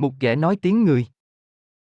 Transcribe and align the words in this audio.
Một 0.00 0.14
ghẻ 0.20 0.36
nói 0.36 0.56
tiếng 0.56 0.84
người. 0.84 1.06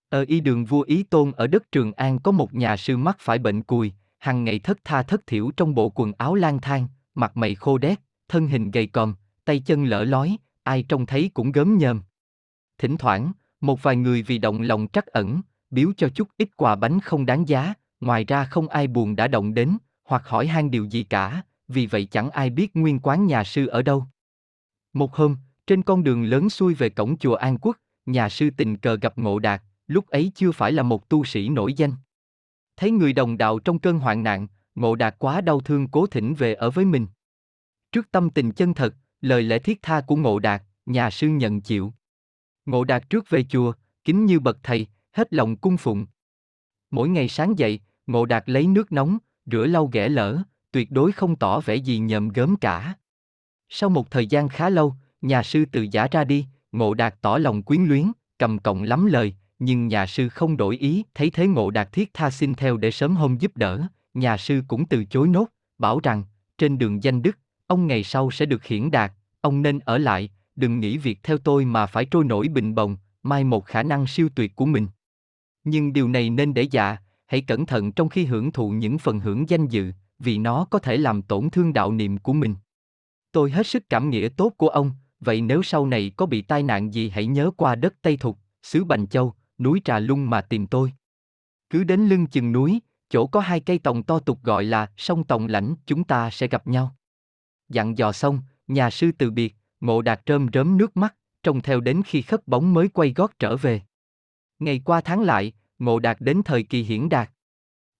Ở 0.08 0.24
y 0.28 0.40
đường 0.40 0.64
vua 0.64 0.82
Ý 0.82 1.02
Tôn 1.02 1.32
ở 1.32 1.46
đất 1.46 1.72
Trường 1.72 1.92
An 1.92 2.18
có 2.18 2.30
một 2.32 2.54
nhà 2.54 2.76
sư 2.76 2.96
mắc 2.96 3.16
phải 3.20 3.38
bệnh 3.38 3.62
cùi, 3.62 3.92
hàng 4.18 4.44
ngày 4.44 4.58
thất 4.58 4.78
tha 4.84 5.02
thất 5.02 5.26
thiểu 5.26 5.50
trong 5.56 5.74
bộ 5.74 5.88
quần 5.94 6.12
áo 6.18 6.34
lang 6.34 6.60
thang, 6.60 6.88
mặt 7.14 7.36
mày 7.36 7.54
khô 7.54 7.78
đét, 7.78 8.00
thân 8.28 8.46
hình 8.46 8.70
gầy 8.70 8.86
còm, 8.86 9.14
tay 9.44 9.60
chân 9.60 9.84
lỡ 9.84 10.04
lói, 10.04 10.36
ai 10.62 10.82
trông 10.82 11.06
thấy 11.06 11.30
cũng 11.34 11.52
gớm 11.52 11.78
nhơm. 11.78 12.02
Thỉnh 12.78 12.96
thoảng, 12.96 13.32
một 13.60 13.82
vài 13.82 13.96
người 13.96 14.22
vì 14.22 14.38
động 14.38 14.60
lòng 14.60 14.86
trắc 14.92 15.06
ẩn, 15.06 15.40
biếu 15.70 15.92
cho 15.96 16.08
chút 16.08 16.28
ít 16.36 16.48
quà 16.56 16.76
bánh 16.76 17.00
không 17.00 17.26
đáng 17.26 17.48
giá, 17.48 17.74
ngoài 18.00 18.24
ra 18.24 18.44
không 18.44 18.68
ai 18.68 18.86
buồn 18.86 19.16
đã 19.16 19.28
động 19.28 19.54
đến, 19.54 19.76
hoặc 20.04 20.28
hỏi 20.28 20.46
han 20.46 20.70
điều 20.70 20.84
gì 20.84 21.02
cả, 21.02 21.42
vì 21.68 21.86
vậy 21.86 22.04
chẳng 22.10 22.30
ai 22.30 22.50
biết 22.50 22.76
nguyên 22.76 22.98
quán 23.02 23.26
nhà 23.26 23.44
sư 23.44 23.66
ở 23.66 23.82
đâu. 23.82 24.06
Một 24.92 25.14
hôm, 25.14 25.36
trên 25.66 25.82
con 25.82 26.04
đường 26.04 26.24
lớn 26.24 26.50
xuôi 26.50 26.74
về 26.74 26.88
cổng 26.88 27.18
chùa 27.18 27.34
An 27.34 27.58
Quốc, 27.60 27.76
nhà 28.06 28.28
sư 28.28 28.50
tình 28.56 28.76
cờ 28.76 28.96
gặp 28.96 29.18
Ngộ 29.18 29.38
Đạt, 29.38 29.62
lúc 29.86 30.08
ấy 30.08 30.32
chưa 30.34 30.52
phải 30.52 30.72
là 30.72 30.82
một 30.82 31.08
tu 31.08 31.24
sĩ 31.24 31.48
nổi 31.48 31.74
danh. 31.74 31.92
Thấy 32.76 32.90
người 32.90 33.12
đồng 33.12 33.38
đạo 33.38 33.58
trong 33.58 33.78
cơn 33.78 33.98
hoạn 33.98 34.22
nạn, 34.22 34.46
Ngộ 34.74 34.94
Đạt 34.94 35.14
quá 35.18 35.40
đau 35.40 35.60
thương 35.60 35.88
cố 35.88 36.06
thỉnh 36.06 36.34
về 36.34 36.54
ở 36.54 36.70
với 36.70 36.84
mình. 36.84 37.06
Trước 37.92 38.10
tâm 38.10 38.30
tình 38.30 38.52
chân 38.52 38.74
thật, 38.74 38.94
lời 39.20 39.42
lẽ 39.42 39.58
thiết 39.58 39.82
tha 39.82 40.00
của 40.00 40.16
Ngộ 40.16 40.38
Đạt, 40.38 40.62
nhà 40.86 41.10
sư 41.10 41.28
nhận 41.28 41.60
chịu. 41.60 41.92
Ngộ 42.66 42.84
Đạt 42.84 43.10
trước 43.10 43.30
về 43.30 43.44
chùa, 43.44 43.72
kính 44.04 44.26
như 44.26 44.40
bậc 44.40 44.58
thầy, 44.62 44.86
hết 45.12 45.32
lòng 45.32 45.56
cung 45.56 45.76
phụng. 45.76 46.06
Mỗi 46.90 47.08
ngày 47.08 47.28
sáng 47.28 47.58
dậy, 47.58 47.80
Ngộ 48.06 48.26
Đạt 48.26 48.44
lấy 48.46 48.66
nước 48.66 48.92
nóng, 48.92 49.18
rửa 49.46 49.66
lau 49.66 49.86
ghẻ 49.86 50.08
lỡ, 50.08 50.42
tuyệt 50.72 50.90
đối 50.90 51.12
không 51.12 51.36
tỏ 51.36 51.60
vẻ 51.60 51.74
gì 51.74 51.98
nhầm 51.98 52.28
gớm 52.28 52.56
cả. 52.56 52.94
Sau 53.68 53.90
một 53.90 54.10
thời 54.10 54.26
gian 54.26 54.48
khá 54.48 54.70
lâu, 54.70 54.94
nhà 55.22 55.42
sư 55.42 55.64
từ 55.72 55.86
giả 55.90 56.08
ra 56.10 56.24
đi, 56.24 56.46
Ngộ 56.74 56.94
Đạt 56.94 57.14
tỏ 57.22 57.38
lòng 57.38 57.62
quyến 57.62 57.84
luyến, 57.84 58.12
cầm 58.38 58.58
cộng 58.58 58.82
lắm 58.82 59.06
lời, 59.06 59.34
nhưng 59.58 59.88
nhà 59.88 60.06
sư 60.06 60.28
không 60.28 60.56
đổi 60.56 60.76
ý, 60.76 61.04
thấy 61.14 61.30
thế 61.30 61.46
Ngộ 61.46 61.70
Đạt 61.70 61.92
thiết 61.92 62.14
tha 62.14 62.30
xin 62.30 62.54
theo 62.54 62.76
để 62.76 62.90
sớm 62.90 63.16
hôm 63.16 63.36
giúp 63.38 63.56
đỡ, 63.56 63.82
nhà 64.14 64.36
sư 64.36 64.62
cũng 64.68 64.86
từ 64.86 65.04
chối 65.04 65.28
nốt, 65.28 65.46
bảo 65.78 66.00
rằng, 66.02 66.24
trên 66.58 66.78
đường 66.78 67.02
danh 67.02 67.22
đức, 67.22 67.38
ông 67.66 67.86
ngày 67.86 68.04
sau 68.04 68.30
sẽ 68.30 68.46
được 68.46 68.64
hiển 68.64 68.90
đạt, 68.90 69.12
ông 69.40 69.62
nên 69.62 69.78
ở 69.78 69.98
lại, 69.98 70.30
đừng 70.56 70.80
nghĩ 70.80 70.98
việc 70.98 71.18
theo 71.22 71.38
tôi 71.38 71.64
mà 71.64 71.86
phải 71.86 72.04
trôi 72.04 72.24
nổi 72.24 72.48
bình 72.48 72.74
bồng, 72.74 72.96
mai 73.22 73.44
một 73.44 73.66
khả 73.66 73.82
năng 73.82 74.06
siêu 74.06 74.28
tuyệt 74.34 74.56
của 74.56 74.66
mình. 74.66 74.86
Nhưng 75.64 75.92
điều 75.92 76.08
này 76.08 76.30
nên 76.30 76.54
để 76.54 76.62
dạ, 76.62 76.96
hãy 77.26 77.40
cẩn 77.40 77.66
thận 77.66 77.92
trong 77.92 78.08
khi 78.08 78.24
hưởng 78.24 78.52
thụ 78.52 78.70
những 78.70 78.98
phần 78.98 79.20
hưởng 79.20 79.48
danh 79.48 79.66
dự, 79.66 79.92
vì 80.18 80.38
nó 80.38 80.66
có 80.70 80.78
thể 80.78 80.96
làm 80.96 81.22
tổn 81.22 81.50
thương 81.50 81.72
đạo 81.72 81.92
niệm 81.92 82.18
của 82.18 82.32
mình. 82.32 82.54
Tôi 83.32 83.50
hết 83.50 83.66
sức 83.66 83.90
cảm 83.90 84.10
nghĩa 84.10 84.28
tốt 84.28 84.52
của 84.56 84.68
ông, 84.68 84.92
vậy 85.24 85.40
nếu 85.40 85.62
sau 85.62 85.86
này 85.86 86.12
có 86.16 86.26
bị 86.26 86.42
tai 86.42 86.62
nạn 86.62 86.94
gì 86.94 87.08
hãy 87.08 87.26
nhớ 87.26 87.50
qua 87.56 87.74
đất 87.74 87.94
Tây 88.02 88.16
Thục, 88.16 88.38
xứ 88.62 88.84
Bành 88.84 89.06
Châu, 89.06 89.34
núi 89.58 89.80
Trà 89.84 89.98
Lung 89.98 90.30
mà 90.30 90.40
tìm 90.40 90.66
tôi. 90.66 90.92
Cứ 91.70 91.84
đến 91.84 92.00
lưng 92.00 92.26
chừng 92.26 92.52
núi, 92.52 92.80
chỗ 93.08 93.26
có 93.26 93.40
hai 93.40 93.60
cây 93.60 93.78
tòng 93.78 94.02
to 94.02 94.18
tục 94.18 94.42
gọi 94.42 94.64
là 94.64 94.90
sông 94.96 95.24
Tòng 95.24 95.46
Lãnh, 95.46 95.74
chúng 95.86 96.04
ta 96.04 96.30
sẽ 96.30 96.46
gặp 96.46 96.66
nhau. 96.66 96.96
Dặn 97.68 97.98
dò 97.98 98.12
xong, 98.12 98.40
nhà 98.66 98.90
sư 98.90 99.10
từ 99.18 99.30
biệt, 99.30 99.54
ngộ 99.80 100.02
đạt 100.02 100.20
rơm 100.26 100.46
rớm 100.52 100.76
nước 100.76 100.96
mắt, 100.96 101.14
trông 101.42 101.60
theo 101.60 101.80
đến 101.80 102.02
khi 102.06 102.22
khất 102.22 102.48
bóng 102.48 102.74
mới 102.74 102.88
quay 102.88 103.12
gót 103.12 103.38
trở 103.38 103.56
về. 103.56 103.82
Ngày 104.58 104.80
qua 104.84 105.00
tháng 105.00 105.20
lại, 105.20 105.52
ngộ 105.78 105.98
đạt 105.98 106.16
đến 106.20 106.42
thời 106.44 106.62
kỳ 106.62 106.82
hiển 106.82 107.08
đạt. 107.08 107.30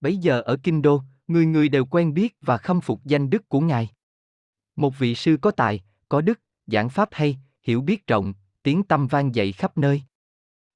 Bấy 0.00 0.16
giờ 0.16 0.40
ở 0.40 0.56
Kinh 0.62 0.82
Đô, 0.82 1.02
người 1.28 1.46
người 1.46 1.68
đều 1.68 1.84
quen 1.84 2.14
biết 2.14 2.36
và 2.40 2.58
khâm 2.58 2.80
phục 2.80 3.04
danh 3.04 3.30
đức 3.30 3.48
của 3.48 3.60
ngài. 3.60 3.90
Một 4.76 4.98
vị 4.98 5.14
sư 5.14 5.38
có 5.42 5.50
tài, 5.50 5.80
có 6.08 6.20
đức, 6.20 6.40
giảng 6.66 6.88
pháp 6.88 7.08
hay, 7.12 7.38
hiểu 7.62 7.80
biết 7.80 8.06
rộng, 8.06 8.34
tiếng 8.62 8.82
tâm 8.82 9.06
vang 9.06 9.34
dậy 9.34 9.52
khắp 9.52 9.78
nơi. 9.78 10.02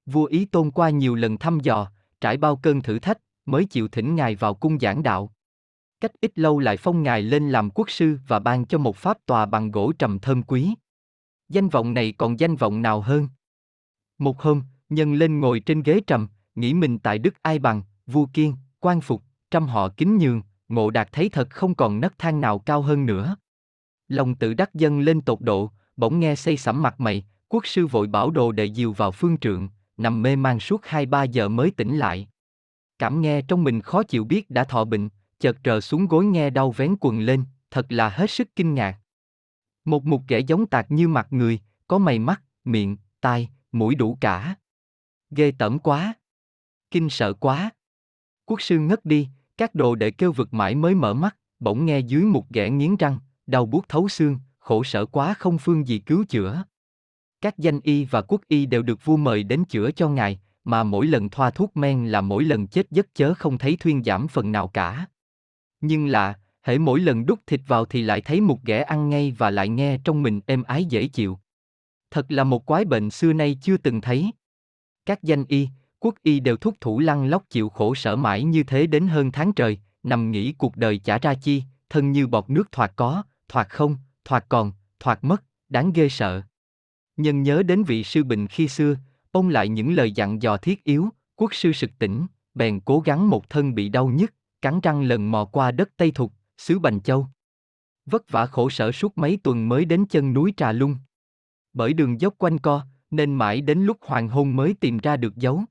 Vua 0.05 0.25
Ý 0.25 0.45
Tôn 0.45 0.71
qua 0.71 0.89
nhiều 0.89 1.15
lần 1.15 1.37
thăm 1.37 1.59
dò, 1.59 1.91
trải 2.21 2.37
bao 2.37 2.55
cơn 2.55 2.81
thử 2.81 2.99
thách, 2.99 3.17
mới 3.45 3.65
chịu 3.65 3.87
thỉnh 3.87 4.15
ngài 4.15 4.35
vào 4.35 4.53
cung 4.53 4.79
giảng 4.79 5.03
đạo. 5.03 5.33
Cách 6.01 6.11
ít 6.21 6.31
lâu 6.35 6.59
lại 6.59 6.77
phong 6.77 7.03
ngài 7.03 7.21
lên 7.21 7.49
làm 7.49 7.69
quốc 7.69 7.89
sư 7.89 8.17
và 8.27 8.39
ban 8.39 8.65
cho 8.65 8.77
một 8.77 8.97
pháp 8.97 9.17
tòa 9.25 9.45
bằng 9.45 9.71
gỗ 9.71 9.91
trầm 9.99 10.19
thơm 10.19 10.43
quý. 10.43 10.73
Danh 11.49 11.69
vọng 11.69 11.93
này 11.93 12.13
còn 12.17 12.39
danh 12.39 12.55
vọng 12.55 12.81
nào 12.81 13.01
hơn? 13.01 13.27
Một 14.17 14.41
hôm, 14.41 14.63
nhân 14.89 15.13
lên 15.13 15.39
ngồi 15.39 15.59
trên 15.59 15.83
ghế 15.83 15.99
trầm, 16.07 16.27
nghĩ 16.55 16.73
mình 16.73 16.99
tại 16.99 17.19
đức 17.19 17.33
ai 17.41 17.59
bằng, 17.59 17.83
vua 18.07 18.25
kiên, 18.33 18.55
quan 18.79 19.01
phục, 19.01 19.23
trăm 19.51 19.67
họ 19.67 19.89
kính 19.97 20.17
nhường, 20.17 20.41
ngộ 20.67 20.89
đạt 20.89 21.09
thấy 21.11 21.29
thật 21.29 21.49
không 21.49 21.75
còn 21.75 21.99
nấc 21.99 22.19
thang 22.19 22.41
nào 22.41 22.59
cao 22.59 22.81
hơn 22.81 23.05
nữa. 23.05 23.35
Lòng 24.07 24.35
tự 24.35 24.53
đắc 24.53 24.73
dân 24.73 24.99
lên 24.99 25.21
tột 25.21 25.41
độ, 25.41 25.71
bỗng 25.99 26.19
nghe 26.19 26.35
xây 26.35 26.57
sẩm 26.57 26.81
mặt 26.81 26.99
mày, 26.99 27.23
quốc 27.47 27.67
sư 27.67 27.87
vội 27.87 28.07
bảo 28.07 28.31
đồ 28.31 28.51
đệ 28.51 28.73
diều 28.73 28.91
vào 28.91 29.11
phương 29.11 29.37
trượng, 29.37 29.69
nằm 29.97 30.21
mê 30.21 30.35
man 30.35 30.59
suốt 30.59 30.85
hai 30.85 31.05
ba 31.05 31.23
giờ 31.23 31.49
mới 31.49 31.71
tỉnh 31.71 31.97
lại. 31.97 32.27
Cảm 32.99 33.21
nghe 33.21 33.41
trong 33.41 33.63
mình 33.63 33.81
khó 33.81 34.03
chịu 34.03 34.23
biết 34.23 34.49
đã 34.49 34.63
thọ 34.63 34.85
bệnh, 34.85 35.09
chợt 35.39 35.57
trờ 35.63 35.81
xuống 35.81 36.07
gối 36.07 36.25
nghe 36.25 36.49
đau 36.49 36.71
vén 36.71 36.95
quần 36.99 37.19
lên, 37.19 37.43
thật 37.71 37.85
là 37.89 38.09
hết 38.09 38.31
sức 38.31 38.55
kinh 38.55 38.73
ngạc. 38.73 38.97
Một 39.85 40.05
mục 40.05 40.21
kẻ 40.27 40.39
giống 40.39 40.67
tạc 40.67 40.91
như 40.91 41.07
mặt 41.07 41.27
người, 41.29 41.59
có 41.87 41.97
mày 41.97 42.19
mắt, 42.19 42.41
miệng, 42.63 42.97
tai, 43.21 43.49
mũi 43.71 43.95
đủ 43.95 44.17
cả. 44.21 44.55
Ghê 45.31 45.51
tởm 45.51 45.79
quá. 45.79 46.13
Kinh 46.91 47.09
sợ 47.09 47.33
quá. 47.33 47.69
Quốc 48.45 48.61
sư 48.61 48.79
ngất 48.79 49.05
đi, 49.05 49.27
các 49.57 49.75
đồ 49.75 49.95
đệ 49.95 50.11
kêu 50.11 50.31
vực 50.31 50.53
mãi 50.53 50.75
mới 50.75 50.95
mở 50.95 51.13
mắt, 51.13 51.37
bỗng 51.59 51.85
nghe 51.85 51.99
dưới 51.99 52.23
một 52.23 52.49
ghẻ 52.49 52.69
nghiến 52.69 52.95
răng, 52.95 53.19
đau 53.47 53.65
buốt 53.65 53.89
thấu 53.89 54.09
xương, 54.09 54.39
khổ 54.69 54.83
sở 54.83 55.05
quá 55.05 55.33
không 55.33 55.57
phương 55.57 55.87
gì 55.87 55.99
cứu 55.99 56.25
chữa. 56.29 56.63
Các 57.41 57.57
danh 57.57 57.79
y 57.83 58.05
và 58.05 58.21
quốc 58.21 58.41
y 58.47 58.65
đều 58.65 58.81
được 58.81 59.05
vua 59.05 59.17
mời 59.17 59.43
đến 59.43 59.65
chữa 59.65 59.91
cho 59.91 60.09
ngài, 60.09 60.39
mà 60.63 60.83
mỗi 60.83 61.07
lần 61.07 61.29
thoa 61.29 61.51
thuốc 61.51 61.77
men 61.77 62.07
là 62.07 62.21
mỗi 62.21 62.43
lần 62.43 62.67
chết 62.67 62.91
giấc 62.91 63.15
chớ 63.15 63.33
không 63.33 63.57
thấy 63.57 63.77
thuyên 63.79 64.03
giảm 64.03 64.27
phần 64.27 64.51
nào 64.51 64.67
cả. 64.67 65.05
Nhưng 65.81 66.07
là, 66.07 66.39
hễ 66.63 66.77
mỗi 66.77 66.99
lần 66.99 67.25
đút 67.25 67.39
thịt 67.47 67.61
vào 67.67 67.85
thì 67.85 68.01
lại 68.01 68.21
thấy 68.21 68.41
một 68.41 68.63
ghẻ 68.63 68.81
ăn 68.81 69.09
ngay 69.09 69.35
và 69.37 69.49
lại 69.49 69.69
nghe 69.69 69.97
trong 70.03 70.23
mình 70.23 70.41
êm 70.45 70.63
ái 70.63 70.85
dễ 70.85 71.07
chịu. 71.07 71.39
Thật 72.11 72.25
là 72.29 72.43
một 72.43 72.65
quái 72.65 72.85
bệnh 72.85 73.09
xưa 73.09 73.33
nay 73.33 73.57
chưa 73.61 73.77
từng 73.77 74.01
thấy. 74.01 74.31
Các 75.05 75.23
danh 75.23 75.45
y, 75.47 75.69
quốc 75.99 76.15
y 76.23 76.39
đều 76.39 76.57
thúc 76.57 76.75
thủ 76.81 76.99
lăn 76.99 77.25
lóc 77.25 77.43
chịu 77.49 77.69
khổ 77.69 77.95
sở 77.95 78.15
mãi 78.15 78.43
như 78.43 78.63
thế 78.63 78.87
đến 78.87 79.07
hơn 79.07 79.31
tháng 79.31 79.53
trời, 79.53 79.79
nằm 80.03 80.31
nghĩ 80.31 80.53
cuộc 80.53 80.75
đời 80.75 80.97
chả 80.97 81.17
ra 81.17 81.33
chi, 81.33 81.63
thân 81.89 82.11
như 82.11 82.27
bọt 82.27 82.49
nước 82.49 82.71
thoạt 82.71 82.91
có, 82.95 83.23
thoạt 83.47 83.69
không, 83.69 83.97
thoạt 84.25 84.45
còn, 84.49 84.71
thoạt 84.99 85.19
mất, 85.21 85.43
đáng 85.69 85.93
ghê 85.93 86.09
sợ. 86.09 86.41
Nhân 87.17 87.43
nhớ 87.43 87.63
đến 87.63 87.83
vị 87.83 88.03
sư 88.03 88.23
bình 88.23 88.47
khi 88.47 88.67
xưa, 88.67 88.95
ông 89.31 89.49
lại 89.49 89.69
những 89.69 89.93
lời 89.93 90.11
dặn 90.11 90.41
dò 90.41 90.57
thiết 90.57 90.83
yếu, 90.83 91.09
quốc 91.35 91.53
sư 91.53 91.71
sực 91.71 91.91
tỉnh, 91.99 92.25
bèn 92.53 92.79
cố 92.79 92.99
gắng 92.99 93.29
một 93.29 93.49
thân 93.49 93.75
bị 93.75 93.89
đau 93.89 94.07
nhức, 94.07 94.33
cắn 94.61 94.79
răng 94.79 95.01
lần 95.01 95.31
mò 95.31 95.45
qua 95.45 95.71
đất 95.71 95.89
Tây 95.97 96.11
Thục, 96.11 96.33
xứ 96.57 96.79
Bành 96.79 97.01
Châu. 97.01 97.27
Vất 98.05 98.29
vả 98.29 98.45
khổ 98.45 98.69
sở 98.69 98.91
suốt 98.91 99.17
mấy 99.17 99.39
tuần 99.43 99.69
mới 99.69 99.85
đến 99.85 100.05
chân 100.05 100.33
núi 100.33 100.53
Trà 100.57 100.71
Lung. 100.71 100.95
Bởi 101.73 101.93
đường 101.93 102.21
dốc 102.21 102.33
quanh 102.37 102.57
co, 102.57 102.85
nên 103.11 103.35
mãi 103.35 103.61
đến 103.61 103.79
lúc 103.79 103.97
hoàng 104.01 104.29
hôn 104.29 104.55
mới 104.55 104.73
tìm 104.73 104.97
ra 104.97 105.17
được 105.17 105.35
dấu. 105.35 105.63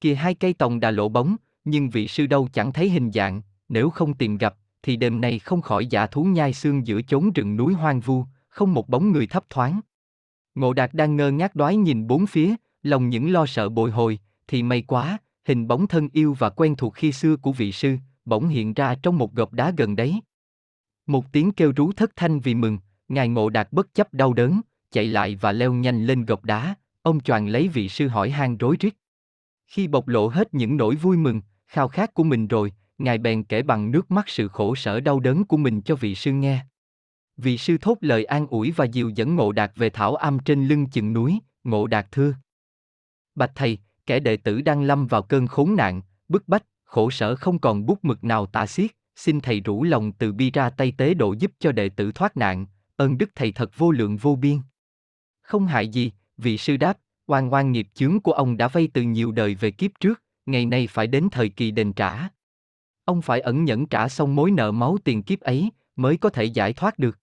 Kìa 0.00 0.14
hai 0.14 0.34
cây 0.34 0.52
tòng 0.52 0.80
đà 0.80 0.90
lộ 0.90 1.08
bóng, 1.08 1.36
nhưng 1.64 1.90
vị 1.90 2.08
sư 2.08 2.26
đâu 2.26 2.48
chẳng 2.52 2.72
thấy 2.72 2.90
hình 2.90 3.12
dạng, 3.12 3.42
nếu 3.68 3.90
không 3.90 4.14
tìm 4.14 4.38
gặp, 4.38 4.54
thì 4.82 4.96
đêm 4.96 5.20
nay 5.20 5.38
không 5.38 5.62
khỏi 5.62 5.86
giả 5.86 6.06
thú 6.06 6.24
nhai 6.24 6.52
xương 6.52 6.86
giữa 6.86 7.02
chốn 7.02 7.32
rừng 7.32 7.56
núi 7.56 7.74
hoang 7.74 8.00
vu, 8.00 8.24
không 8.48 8.74
một 8.74 8.88
bóng 8.88 9.12
người 9.12 9.26
thấp 9.26 9.44
thoáng. 9.50 9.80
Ngộ 10.54 10.72
Đạt 10.72 10.94
đang 10.94 11.16
ngơ 11.16 11.30
ngác 11.30 11.54
đoái 11.54 11.76
nhìn 11.76 12.06
bốn 12.06 12.26
phía, 12.26 12.54
lòng 12.82 13.08
những 13.08 13.32
lo 13.32 13.46
sợ 13.46 13.68
bồi 13.68 13.90
hồi, 13.90 14.18
thì 14.48 14.62
may 14.62 14.82
quá, 14.82 15.18
hình 15.44 15.68
bóng 15.68 15.86
thân 15.86 16.08
yêu 16.12 16.36
và 16.38 16.50
quen 16.50 16.76
thuộc 16.76 16.94
khi 16.94 17.12
xưa 17.12 17.36
của 17.36 17.52
vị 17.52 17.72
sư, 17.72 17.96
bỗng 18.24 18.48
hiện 18.48 18.74
ra 18.74 18.94
trong 19.02 19.18
một 19.18 19.34
gọc 19.34 19.52
đá 19.52 19.72
gần 19.76 19.96
đấy. 19.96 20.20
Một 21.06 21.32
tiếng 21.32 21.52
kêu 21.52 21.72
rú 21.76 21.92
thất 21.92 22.16
thanh 22.16 22.40
vì 22.40 22.54
mừng, 22.54 22.78
ngài 23.08 23.28
Ngộ 23.28 23.50
Đạt 23.50 23.68
bất 23.72 23.94
chấp 23.94 24.14
đau 24.14 24.32
đớn, 24.32 24.60
chạy 24.90 25.06
lại 25.06 25.36
và 25.36 25.52
leo 25.52 25.72
nhanh 25.72 26.06
lên 26.06 26.24
gọc 26.24 26.44
đá, 26.44 26.74
ông 27.02 27.20
choàng 27.20 27.48
lấy 27.48 27.68
vị 27.68 27.88
sư 27.88 28.08
hỏi 28.08 28.30
han 28.30 28.56
rối 28.56 28.76
rít. 28.80 28.94
Khi 29.66 29.88
bộc 29.88 30.08
lộ 30.08 30.28
hết 30.28 30.54
những 30.54 30.76
nỗi 30.76 30.94
vui 30.94 31.16
mừng, 31.16 31.40
khao 31.66 31.88
khát 31.88 32.14
của 32.14 32.24
mình 32.24 32.48
rồi, 32.48 32.72
ngài 33.02 33.18
bèn 33.18 33.44
kể 33.44 33.62
bằng 33.62 33.90
nước 33.90 34.10
mắt 34.10 34.28
sự 34.28 34.48
khổ 34.48 34.74
sở 34.74 35.00
đau 35.00 35.20
đớn 35.20 35.44
của 35.44 35.56
mình 35.56 35.82
cho 35.82 35.96
vị 35.96 36.14
sư 36.14 36.32
nghe. 36.32 36.64
Vị 37.36 37.58
sư 37.58 37.76
thốt 37.80 37.98
lời 38.00 38.24
an 38.24 38.46
ủi 38.46 38.70
và 38.70 38.84
dìu 38.84 39.08
dẫn 39.08 39.36
Ngộ 39.36 39.52
Đạt 39.52 39.72
về 39.76 39.90
thảo 39.90 40.14
am 40.14 40.38
trên 40.38 40.68
lưng 40.68 40.86
chừng 40.86 41.12
núi, 41.12 41.38
Ngộ 41.64 41.86
Đạt 41.86 42.06
thưa. 42.12 42.34
Bạch 43.34 43.52
thầy, 43.54 43.78
kẻ 44.06 44.20
đệ 44.20 44.36
tử 44.36 44.60
đang 44.60 44.82
lâm 44.82 45.06
vào 45.06 45.22
cơn 45.22 45.46
khốn 45.46 45.76
nạn, 45.76 46.02
bức 46.28 46.48
bách, 46.48 46.64
khổ 46.84 47.10
sở 47.10 47.36
không 47.36 47.58
còn 47.58 47.86
bút 47.86 48.04
mực 48.04 48.24
nào 48.24 48.46
tả 48.46 48.66
xiết, 48.66 48.90
xin 49.16 49.40
thầy 49.40 49.60
rủ 49.60 49.84
lòng 49.84 50.12
từ 50.12 50.32
bi 50.32 50.50
ra 50.50 50.70
tay 50.70 50.92
tế 50.96 51.14
độ 51.14 51.34
giúp 51.38 51.52
cho 51.58 51.72
đệ 51.72 51.88
tử 51.88 52.12
thoát 52.12 52.36
nạn, 52.36 52.66
ơn 52.96 53.18
đức 53.18 53.30
thầy 53.34 53.52
thật 53.52 53.70
vô 53.76 53.90
lượng 53.90 54.16
vô 54.16 54.36
biên. 54.36 54.58
Không 55.42 55.66
hại 55.66 55.88
gì, 55.88 56.12
vị 56.36 56.58
sư 56.58 56.76
đáp, 56.76 56.98
oan 57.26 57.52
oan 57.52 57.72
nghiệp 57.72 57.88
chướng 57.94 58.20
của 58.20 58.32
ông 58.32 58.56
đã 58.56 58.68
vay 58.68 58.88
từ 58.94 59.02
nhiều 59.02 59.32
đời 59.32 59.54
về 59.54 59.70
kiếp 59.70 59.90
trước, 60.00 60.22
ngày 60.46 60.66
nay 60.66 60.86
phải 60.86 61.06
đến 61.06 61.28
thời 61.32 61.48
kỳ 61.48 61.70
đền 61.70 61.92
trả. 61.92 62.28
Ông 63.04 63.22
phải 63.22 63.40
ẩn 63.40 63.64
nhẫn 63.64 63.86
trả 63.86 64.08
xong 64.08 64.34
mối 64.34 64.50
nợ 64.50 64.72
máu 64.72 64.98
tiền 65.04 65.22
kiếp 65.22 65.40
ấy, 65.40 65.70
mới 65.96 66.16
có 66.16 66.30
thể 66.30 66.44
giải 66.44 66.72
thoát 66.72 66.98
được. 66.98 67.18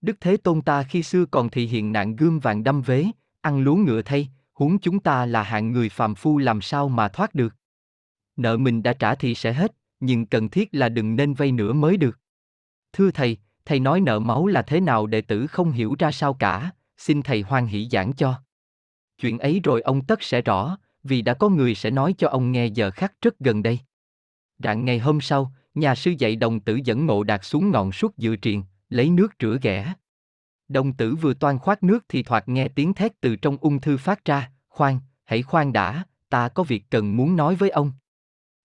Đức 0.00 0.16
Thế 0.20 0.36
Tôn 0.36 0.62
ta 0.62 0.82
khi 0.82 1.02
xưa 1.02 1.24
còn 1.30 1.48
thị 1.50 1.66
hiện 1.66 1.92
nạn 1.92 2.16
gươm 2.16 2.38
vàng 2.38 2.64
đâm 2.64 2.82
vế, 2.82 3.06
ăn 3.40 3.60
lúa 3.60 3.74
ngựa 3.74 4.02
thay, 4.02 4.28
huống 4.52 4.78
chúng 4.78 5.00
ta 5.00 5.26
là 5.26 5.42
hạng 5.42 5.72
người 5.72 5.88
phàm 5.88 6.14
phu 6.14 6.38
làm 6.38 6.60
sao 6.60 6.88
mà 6.88 7.08
thoát 7.08 7.34
được. 7.34 7.54
Nợ 8.36 8.56
mình 8.56 8.82
đã 8.82 8.92
trả 8.92 9.14
thì 9.14 9.34
sẽ 9.34 9.52
hết, 9.52 9.72
nhưng 10.00 10.26
cần 10.26 10.48
thiết 10.48 10.68
là 10.72 10.88
đừng 10.88 11.16
nên 11.16 11.34
vay 11.34 11.52
nữa 11.52 11.72
mới 11.72 11.96
được. 11.96 12.18
Thưa 12.92 13.10
thầy, 13.10 13.36
thầy 13.64 13.80
nói 13.80 14.00
nợ 14.00 14.18
máu 14.18 14.46
là 14.46 14.62
thế 14.62 14.80
nào 14.80 15.06
đệ 15.06 15.20
tử 15.20 15.46
không 15.46 15.72
hiểu 15.72 15.94
ra 15.98 16.12
sao 16.12 16.34
cả, 16.34 16.70
xin 16.96 17.22
thầy 17.22 17.42
hoan 17.42 17.66
hỷ 17.66 17.88
giảng 17.88 18.12
cho. 18.12 18.34
Chuyện 19.18 19.38
ấy 19.38 19.60
rồi 19.64 19.80
ông 19.80 20.04
tất 20.04 20.22
sẽ 20.22 20.42
rõ, 20.42 20.78
vì 21.02 21.22
đã 21.22 21.34
có 21.34 21.48
người 21.48 21.74
sẽ 21.74 21.90
nói 21.90 22.14
cho 22.18 22.28
ông 22.28 22.52
nghe 22.52 22.66
giờ 22.66 22.90
khắc 22.90 23.12
rất 23.22 23.38
gần 23.38 23.62
đây. 23.62 23.78
Rạng 24.58 24.84
ngày 24.84 24.98
hôm 24.98 25.20
sau, 25.20 25.52
nhà 25.74 25.94
sư 25.94 26.14
dạy 26.18 26.36
đồng 26.36 26.60
tử 26.60 26.80
dẫn 26.84 27.06
ngộ 27.06 27.22
đạt 27.22 27.44
xuống 27.44 27.70
ngọn 27.70 27.92
suốt 27.92 28.16
dự 28.16 28.36
triền, 28.36 28.64
lấy 28.88 29.10
nước 29.10 29.32
rửa 29.40 29.58
ghẻ. 29.62 29.94
Đồng 30.68 30.92
tử 30.92 31.14
vừa 31.14 31.34
toan 31.34 31.58
khoát 31.58 31.82
nước 31.82 32.04
thì 32.08 32.22
thoạt 32.22 32.48
nghe 32.48 32.68
tiếng 32.68 32.94
thét 32.94 33.20
từ 33.20 33.36
trong 33.36 33.56
ung 33.60 33.80
thư 33.80 33.96
phát 33.96 34.24
ra, 34.24 34.50
khoan, 34.68 34.98
hãy 35.24 35.42
khoan 35.42 35.72
đã, 35.72 36.04
ta 36.28 36.48
có 36.48 36.62
việc 36.62 36.84
cần 36.90 37.16
muốn 37.16 37.36
nói 37.36 37.54
với 37.54 37.70
ông. 37.70 37.92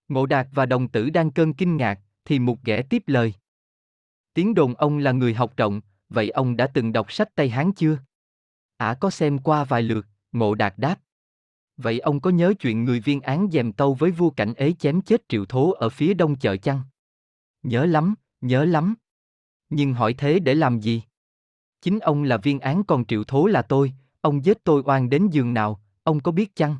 Ngộ 0.08 0.26
đạt 0.26 0.48
và 0.52 0.66
đồng 0.66 0.88
tử 0.88 1.10
đang 1.10 1.30
cơn 1.30 1.54
kinh 1.54 1.76
ngạc, 1.76 2.00
thì 2.24 2.38
mục 2.38 2.58
ghẻ 2.64 2.82
tiếp 2.82 3.02
lời. 3.06 3.34
Tiếng 4.34 4.54
đồn 4.54 4.74
ông 4.74 4.98
là 4.98 5.12
người 5.12 5.34
học 5.34 5.56
rộng, 5.56 5.80
vậy 6.08 6.30
ông 6.30 6.56
đã 6.56 6.66
từng 6.66 6.92
đọc 6.92 7.12
sách 7.12 7.28
Tây 7.34 7.50
Hán 7.50 7.72
chưa? 7.72 7.98
Ả 8.76 8.94
có 8.94 9.10
xem 9.10 9.38
qua 9.38 9.64
vài 9.64 9.82
lượt, 9.82 10.06
ngộ 10.32 10.54
đạt 10.54 10.74
đáp. 10.76 10.98
Vậy 11.76 11.98
ông 11.98 12.20
có 12.20 12.30
nhớ 12.30 12.54
chuyện 12.60 12.84
người 12.84 13.00
viên 13.00 13.20
án 13.20 13.48
dèm 13.52 13.72
tâu 13.72 13.94
với 13.94 14.10
vua 14.10 14.30
cảnh 14.30 14.54
ế 14.54 14.72
chém 14.72 15.00
chết 15.00 15.28
triệu 15.28 15.44
thố 15.44 15.72
ở 15.72 15.88
phía 15.88 16.14
đông 16.14 16.38
chợ 16.38 16.56
chăng? 16.56 16.80
Nhớ 17.62 17.86
lắm, 17.86 18.14
nhớ 18.40 18.64
lắm. 18.64 18.94
Nhưng 19.70 19.94
hỏi 19.94 20.14
thế 20.18 20.38
để 20.38 20.54
làm 20.54 20.80
gì? 20.80 21.02
Chính 21.82 21.98
ông 21.98 22.22
là 22.22 22.36
viên 22.36 22.60
án 22.60 22.84
còn 22.84 23.04
triệu 23.04 23.24
thố 23.24 23.46
là 23.46 23.62
tôi, 23.62 23.92
ông 24.20 24.44
giết 24.44 24.64
tôi 24.64 24.82
oan 24.84 25.10
đến 25.10 25.28
giường 25.30 25.54
nào, 25.54 25.80
ông 26.02 26.20
có 26.20 26.32
biết 26.32 26.56
chăng? 26.56 26.76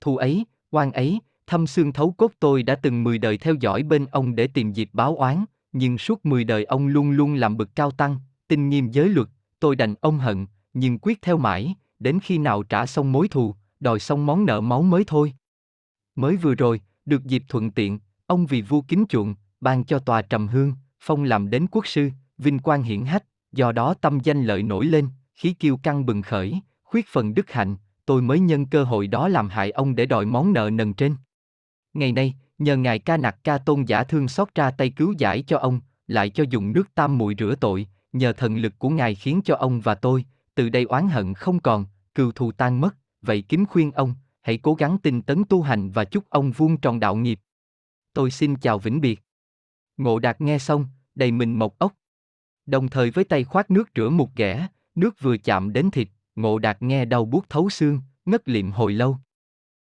Thù 0.00 0.16
ấy, 0.16 0.44
oan 0.70 0.92
ấy, 0.92 1.20
thâm 1.46 1.66
xương 1.66 1.92
thấu 1.92 2.12
cốt 2.12 2.32
tôi 2.40 2.62
đã 2.62 2.74
từng 2.74 3.04
10 3.04 3.18
đời 3.18 3.38
theo 3.38 3.54
dõi 3.60 3.82
bên 3.82 4.06
ông 4.06 4.34
để 4.34 4.46
tìm 4.46 4.72
dịp 4.72 4.90
báo 4.92 5.16
oán, 5.16 5.44
nhưng 5.72 5.98
suốt 5.98 6.26
10 6.26 6.44
đời 6.44 6.64
ông 6.64 6.86
luôn 6.86 7.10
luôn 7.10 7.34
làm 7.34 7.56
bực 7.56 7.74
cao 7.74 7.90
tăng, 7.90 8.16
tinh 8.48 8.68
nghiêm 8.68 8.90
giới 8.90 9.08
luật, 9.08 9.28
tôi 9.60 9.76
đành 9.76 9.94
ông 10.00 10.18
hận, 10.18 10.46
nhưng 10.72 10.98
quyết 10.98 11.22
theo 11.22 11.36
mãi, 11.38 11.74
đến 11.98 12.18
khi 12.22 12.38
nào 12.38 12.62
trả 12.62 12.86
xong 12.86 13.12
mối 13.12 13.28
thù, 13.28 13.54
đòi 13.80 13.98
xong 13.98 14.26
món 14.26 14.46
nợ 14.46 14.60
máu 14.60 14.82
mới 14.82 15.04
thôi. 15.06 15.34
Mới 16.14 16.36
vừa 16.36 16.54
rồi, 16.54 16.80
được 17.04 17.24
dịp 17.24 17.42
thuận 17.48 17.70
tiện, 17.70 17.98
ông 18.26 18.46
vì 18.46 18.62
vua 18.62 18.80
kính 18.80 19.04
chuộng, 19.08 19.34
ban 19.60 19.84
cho 19.84 19.98
tòa 19.98 20.22
trầm 20.22 20.48
hương, 20.48 20.74
phong 21.00 21.24
làm 21.24 21.50
đến 21.50 21.66
quốc 21.70 21.86
sư, 21.86 22.10
vinh 22.38 22.58
quang 22.58 22.82
hiển 22.82 23.04
hách, 23.04 23.24
do 23.52 23.72
đó 23.72 23.94
tâm 23.94 24.18
danh 24.22 24.42
lợi 24.42 24.62
nổi 24.62 24.84
lên, 24.84 25.08
khí 25.34 25.52
kiêu 25.52 25.76
căng 25.76 26.06
bừng 26.06 26.22
khởi, 26.22 26.60
khuyết 26.82 27.06
phần 27.08 27.34
đức 27.34 27.50
hạnh, 27.50 27.76
tôi 28.06 28.22
mới 28.22 28.40
nhân 28.40 28.66
cơ 28.66 28.84
hội 28.84 29.06
đó 29.06 29.28
làm 29.28 29.48
hại 29.48 29.70
ông 29.70 29.96
để 29.96 30.06
đòi 30.06 30.26
món 30.26 30.52
nợ 30.52 30.70
nần 30.70 30.94
trên. 30.94 31.16
Ngày 31.94 32.12
nay, 32.12 32.34
nhờ 32.58 32.76
ngài 32.76 32.98
ca 32.98 33.16
nặc 33.16 33.36
ca 33.44 33.58
tôn 33.58 33.84
giả 33.84 34.04
thương 34.04 34.28
xót 34.28 34.54
ra 34.54 34.70
tay 34.70 34.90
cứu 34.90 35.14
giải 35.18 35.42
cho 35.42 35.58
ông, 35.58 35.80
lại 36.06 36.30
cho 36.30 36.44
dùng 36.50 36.72
nước 36.72 36.94
tam 36.94 37.18
muội 37.18 37.34
rửa 37.38 37.54
tội, 37.60 37.88
nhờ 38.12 38.32
thần 38.32 38.56
lực 38.56 38.78
của 38.78 38.88
ngài 38.88 39.14
khiến 39.14 39.40
cho 39.44 39.56
ông 39.56 39.80
và 39.80 39.94
tôi, 39.94 40.24
từ 40.54 40.68
đây 40.68 40.84
oán 40.84 41.08
hận 41.08 41.34
không 41.34 41.60
còn, 41.60 41.86
cừu 42.14 42.32
thù 42.32 42.52
tan 42.52 42.80
mất, 42.80 42.96
vậy 43.22 43.42
kính 43.48 43.66
khuyên 43.66 43.92
ông, 43.92 44.14
hãy 44.40 44.58
cố 44.58 44.74
gắng 44.74 44.98
tinh 44.98 45.22
tấn 45.22 45.44
tu 45.44 45.62
hành 45.62 45.90
và 45.90 46.04
chúc 46.04 46.30
ông 46.30 46.50
vuông 46.50 46.76
tròn 46.76 47.00
đạo 47.00 47.16
nghiệp. 47.16 47.40
Tôi 48.12 48.30
xin 48.30 48.56
chào 48.56 48.78
vĩnh 48.78 49.00
biệt. 49.00 49.20
Ngộ 49.96 50.18
Đạt 50.18 50.40
nghe 50.40 50.58
xong, 50.58 50.86
đầy 51.14 51.32
mình 51.32 51.58
mộc 51.58 51.78
ốc. 51.78 51.94
Đồng 52.66 52.88
thời 52.88 53.10
với 53.10 53.24
tay 53.24 53.44
khoát 53.44 53.70
nước 53.70 53.88
rửa 53.96 54.08
một 54.08 54.36
ghẻ, 54.36 54.68
nước 54.94 55.20
vừa 55.20 55.36
chạm 55.38 55.72
đến 55.72 55.90
thịt, 55.90 56.08
Ngộ 56.36 56.58
Đạt 56.58 56.82
nghe 56.82 57.04
đau 57.04 57.24
buốt 57.24 57.48
thấu 57.48 57.70
xương, 57.70 58.00
ngất 58.24 58.48
liệm 58.48 58.70
hồi 58.70 58.92
lâu. 58.92 59.16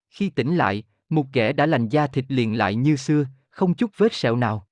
Khi 0.09 0.29
tỉnh 0.29 0.55
lại, 0.55 0.83
một 1.09 1.25
ghẻ 1.33 1.53
đã 1.53 1.65
lành 1.65 1.89
da 1.89 2.07
thịt 2.07 2.25
liền 2.27 2.57
lại 2.57 2.75
như 2.75 2.95
xưa, 2.95 3.25
không 3.49 3.73
chút 3.73 3.91
vết 3.97 4.13
sẹo 4.13 4.35
nào. 4.35 4.67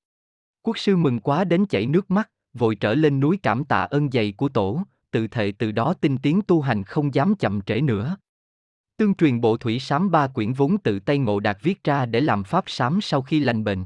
Quốc 0.61 0.77
sư 0.77 0.95
mừng 0.95 1.19
quá 1.19 1.43
đến 1.43 1.65
chảy 1.65 1.85
nước 1.85 2.11
mắt, 2.11 2.29
vội 2.53 2.75
trở 2.75 2.93
lên 2.93 3.19
núi 3.19 3.39
cảm 3.43 3.65
tạ 3.65 3.81
ơn 3.81 4.11
dày 4.11 4.31
của 4.31 4.49
tổ, 4.49 4.83
tự 5.11 5.27
thệ 5.27 5.53
từ 5.57 5.71
đó 5.71 5.93
tinh 6.01 6.17
tiến 6.17 6.41
tu 6.47 6.61
hành 6.61 6.83
không 6.83 7.13
dám 7.13 7.35
chậm 7.35 7.61
trễ 7.61 7.81
nữa. 7.81 8.17
Tương 8.97 9.15
truyền 9.15 9.41
bộ 9.41 9.57
thủy 9.57 9.79
sám 9.79 10.11
ba 10.11 10.27
quyển 10.27 10.53
vốn 10.53 10.77
tự 10.77 10.99
tay 10.99 11.17
ngộ 11.17 11.39
đạt 11.39 11.57
viết 11.61 11.83
ra 11.83 12.05
để 12.05 12.21
làm 12.21 12.43
pháp 12.43 12.63
sám 12.67 12.99
sau 13.01 13.21
khi 13.21 13.39
lành 13.39 13.63
bệnh. 13.63 13.85